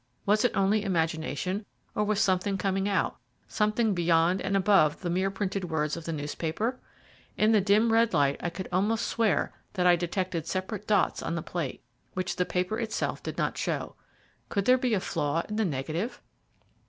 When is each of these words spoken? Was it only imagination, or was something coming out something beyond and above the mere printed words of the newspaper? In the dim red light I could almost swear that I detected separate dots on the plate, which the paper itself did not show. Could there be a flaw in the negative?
Was 0.25 0.43
it 0.43 0.57
only 0.57 0.83
imagination, 0.83 1.63
or 1.93 2.03
was 2.03 2.19
something 2.19 2.57
coming 2.57 2.89
out 2.89 3.17
something 3.47 3.93
beyond 3.93 4.41
and 4.41 4.57
above 4.57 5.01
the 5.01 5.11
mere 5.11 5.29
printed 5.29 5.65
words 5.69 5.95
of 5.95 6.05
the 6.05 6.11
newspaper? 6.11 6.79
In 7.37 7.51
the 7.51 7.61
dim 7.61 7.93
red 7.93 8.11
light 8.11 8.37
I 8.39 8.49
could 8.49 8.67
almost 8.71 9.05
swear 9.05 9.53
that 9.73 9.85
I 9.85 9.95
detected 9.95 10.47
separate 10.47 10.87
dots 10.87 11.21
on 11.21 11.35
the 11.35 11.43
plate, 11.43 11.83
which 12.15 12.37
the 12.37 12.45
paper 12.45 12.79
itself 12.79 13.21
did 13.21 13.37
not 13.37 13.59
show. 13.59 13.93
Could 14.49 14.65
there 14.65 14.79
be 14.79 14.95
a 14.95 14.99
flaw 14.99 15.43
in 15.47 15.57
the 15.57 15.65
negative? 15.65 16.19